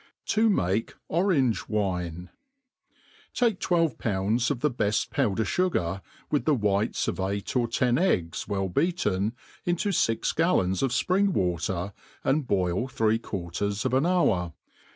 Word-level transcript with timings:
To 0.33 0.49
make 0.49 0.95
Orange^Wtnes 1.11 2.29
^AKE 3.35 3.59
twelve 3.59 3.99
pounds 3.99 4.49
of 4.49 4.61
the 4.61 4.71
bcft 4.71 5.11
powder 5.11 5.43
fwgar, 5.43 6.01
with 6.31 6.45
the 6.45 6.55
whites 6.55 7.07
of 7.07 7.19
eight 7.19 7.55
or 7.55 7.67
ten 7.67 7.99
eggs 7.99 8.47
well 8.47 8.67
beaten, 8.67 9.33
into 9.63 9.91
fix 9.91 10.31
gallons 10.31 10.81
of 10.81 10.89
fpring 10.89 11.27
water, 11.33 11.93
and 12.23 12.47
boil 12.47 12.87
thi^e 12.87 13.21
quarters 13.21 13.85
of 13.85 13.93
an 13.93 14.07
hour. 14.07 14.53